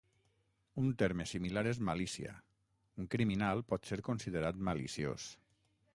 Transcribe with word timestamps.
Un 0.83 0.87
terme 1.01 1.27
similar 1.31 1.63
és 1.73 1.81
malícia; 1.91 2.33
un 3.03 3.11
criminal 3.17 3.65
pot 3.75 3.87
ser 3.91 4.03
considerat 4.11 4.61
maliciós. 4.71 5.29